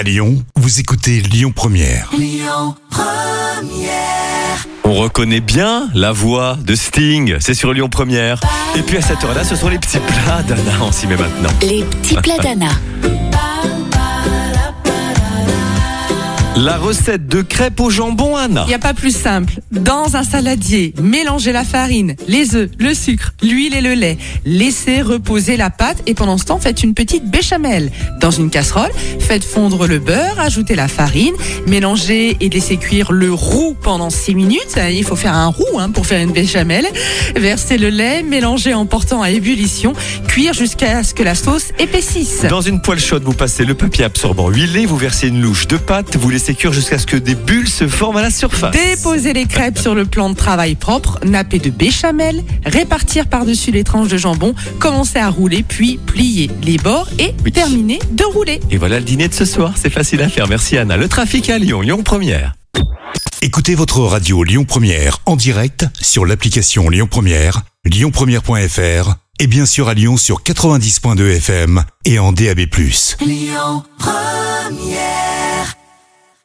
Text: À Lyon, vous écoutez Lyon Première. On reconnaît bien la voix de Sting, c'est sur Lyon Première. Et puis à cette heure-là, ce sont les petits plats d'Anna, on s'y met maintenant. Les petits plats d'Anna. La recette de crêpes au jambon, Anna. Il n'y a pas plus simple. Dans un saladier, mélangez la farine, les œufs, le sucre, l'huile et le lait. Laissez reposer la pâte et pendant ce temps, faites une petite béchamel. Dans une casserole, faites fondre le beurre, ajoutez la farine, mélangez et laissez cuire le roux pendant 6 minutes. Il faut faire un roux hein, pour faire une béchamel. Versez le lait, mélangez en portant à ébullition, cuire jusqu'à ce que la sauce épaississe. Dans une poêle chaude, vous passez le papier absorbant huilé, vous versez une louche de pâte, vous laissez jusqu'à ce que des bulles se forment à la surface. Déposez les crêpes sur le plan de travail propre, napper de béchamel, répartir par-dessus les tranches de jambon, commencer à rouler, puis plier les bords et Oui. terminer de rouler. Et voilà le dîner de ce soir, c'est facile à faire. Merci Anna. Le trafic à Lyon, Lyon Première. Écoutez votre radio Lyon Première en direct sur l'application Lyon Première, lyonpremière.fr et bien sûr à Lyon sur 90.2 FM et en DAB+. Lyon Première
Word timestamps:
À 0.00 0.02
Lyon, 0.02 0.42
vous 0.56 0.80
écoutez 0.80 1.20
Lyon 1.20 1.52
Première. 1.54 2.10
On 4.82 4.94
reconnaît 4.94 5.42
bien 5.42 5.90
la 5.92 6.10
voix 6.10 6.56
de 6.58 6.74
Sting, 6.74 7.36
c'est 7.38 7.52
sur 7.52 7.74
Lyon 7.74 7.90
Première. 7.90 8.40
Et 8.78 8.80
puis 8.80 8.96
à 8.96 9.02
cette 9.02 9.22
heure-là, 9.22 9.44
ce 9.44 9.56
sont 9.56 9.68
les 9.68 9.78
petits 9.78 9.98
plats 9.98 10.42
d'Anna, 10.42 10.72
on 10.80 10.90
s'y 10.90 11.06
met 11.06 11.18
maintenant. 11.18 11.50
Les 11.60 11.84
petits 11.84 12.14
plats 12.14 12.38
d'Anna. 12.38 12.70
La 16.62 16.76
recette 16.76 17.26
de 17.26 17.40
crêpes 17.40 17.80
au 17.80 17.88
jambon, 17.88 18.36
Anna. 18.36 18.64
Il 18.66 18.68
n'y 18.68 18.74
a 18.74 18.78
pas 18.78 18.92
plus 18.92 19.16
simple. 19.16 19.54
Dans 19.72 20.16
un 20.16 20.22
saladier, 20.22 20.92
mélangez 21.00 21.52
la 21.52 21.64
farine, 21.64 22.16
les 22.28 22.54
œufs, 22.54 22.68
le 22.78 22.92
sucre, 22.92 23.32
l'huile 23.42 23.74
et 23.74 23.80
le 23.80 23.94
lait. 23.94 24.18
Laissez 24.44 25.00
reposer 25.00 25.56
la 25.56 25.70
pâte 25.70 26.02
et 26.06 26.12
pendant 26.12 26.36
ce 26.36 26.44
temps, 26.44 26.58
faites 26.58 26.82
une 26.82 26.92
petite 26.92 27.24
béchamel. 27.30 27.90
Dans 28.20 28.30
une 28.30 28.50
casserole, 28.50 28.90
faites 29.20 29.42
fondre 29.42 29.86
le 29.86 30.00
beurre, 30.00 30.38
ajoutez 30.38 30.74
la 30.74 30.86
farine, 30.86 31.32
mélangez 31.66 32.36
et 32.42 32.50
laissez 32.50 32.76
cuire 32.76 33.10
le 33.10 33.32
roux 33.32 33.74
pendant 33.82 34.10
6 34.10 34.34
minutes. 34.34 34.78
Il 34.90 35.04
faut 35.04 35.16
faire 35.16 35.34
un 35.34 35.46
roux 35.46 35.78
hein, 35.78 35.88
pour 35.88 36.04
faire 36.04 36.20
une 36.20 36.32
béchamel. 36.32 36.84
Versez 37.36 37.78
le 37.78 37.88
lait, 37.88 38.22
mélangez 38.22 38.74
en 38.74 38.84
portant 38.84 39.22
à 39.22 39.30
ébullition, 39.30 39.94
cuire 40.28 40.52
jusqu'à 40.52 41.04
ce 41.04 41.14
que 41.14 41.22
la 41.22 41.34
sauce 41.34 41.68
épaississe. 41.78 42.42
Dans 42.50 42.60
une 42.60 42.82
poêle 42.82 43.00
chaude, 43.00 43.22
vous 43.22 43.32
passez 43.32 43.64
le 43.64 43.72
papier 43.72 44.04
absorbant 44.04 44.50
huilé, 44.50 44.84
vous 44.84 44.98
versez 44.98 45.28
une 45.28 45.40
louche 45.40 45.66
de 45.66 45.78
pâte, 45.78 46.16
vous 46.16 46.28
laissez 46.28 46.49
jusqu'à 46.58 46.98
ce 46.98 47.06
que 47.06 47.16
des 47.16 47.34
bulles 47.34 47.68
se 47.68 47.86
forment 47.86 48.18
à 48.18 48.22
la 48.22 48.30
surface. 48.30 48.72
Déposez 48.74 49.32
les 49.32 49.46
crêpes 49.46 49.78
sur 49.78 49.94
le 49.94 50.04
plan 50.04 50.30
de 50.30 50.34
travail 50.34 50.74
propre, 50.74 51.18
napper 51.24 51.58
de 51.58 51.70
béchamel, 51.70 52.42
répartir 52.66 53.28
par-dessus 53.28 53.70
les 53.70 53.84
tranches 53.84 54.08
de 54.08 54.16
jambon, 54.18 54.54
commencer 54.78 55.18
à 55.18 55.28
rouler, 55.28 55.62
puis 55.66 55.98
plier 56.04 56.50
les 56.62 56.76
bords 56.76 57.08
et 57.18 57.34
Oui. 57.44 57.52
terminer 57.52 57.98
de 58.10 58.24
rouler. 58.24 58.60
Et 58.70 58.76
voilà 58.78 58.98
le 58.98 59.04
dîner 59.04 59.28
de 59.28 59.34
ce 59.34 59.44
soir, 59.44 59.74
c'est 59.76 59.90
facile 59.90 60.20
à 60.22 60.28
faire. 60.28 60.48
Merci 60.48 60.76
Anna. 60.76 60.96
Le 60.96 61.08
trafic 61.08 61.48
à 61.50 61.58
Lyon, 61.58 61.80
Lyon 61.82 62.02
Première. 62.02 62.54
Écoutez 63.42 63.74
votre 63.74 64.00
radio 64.00 64.42
Lyon 64.44 64.64
Première 64.64 65.18
en 65.26 65.36
direct 65.36 65.86
sur 66.00 66.26
l'application 66.26 66.88
Lyon 66.90 67.06
Première, 67.10 67.62
lyonpremière.fr 67.86 69.14
et 69.38 69.46
bien 69.46 69.64
sûr 69.66 69.88
à 69.88 69.94
Lyon 69.94 70.16
sur 70.18 70.42
90.2 70.42 71.36
FM 71.36 71.82
et 72.04 72.18
en 72.18 72.32
DAB+. 72.32 72.60
Lyon 73.20 73.82
Première 73.98 75.39